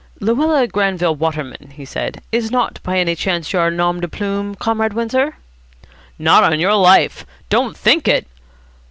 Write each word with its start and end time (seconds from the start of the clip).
"Luella 0.19 0.65
Granville 0.65 1.13
Waterman," 1.13 1.73
he 1.75 1.85
said, 1.85 2.23
"is 2.31 2.49
not 2.49 2.81
by 2.81 2.97
any 2.97 3.15
chance 3.15 3.53
your 3.53 3.69
nom 3.69 3.99
de 3.99 4.07
plume, 4.07 4.55
Comrade 4.55 4.93
Windsor?" 4.93 5.37
"Not 6.17 6.43
on 6.43 6.59
your 6.59 6.73
life. 6.73 7.23
Don't 7.51 7.77
think 7.77 8.07
it." 8.07 8.25